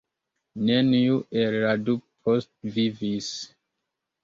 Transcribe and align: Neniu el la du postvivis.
Neniu 0.69 1.19
el 1.41 1.59
la 1.65 1.75
du 1.83 1.97
postvivis. 2.29 3.31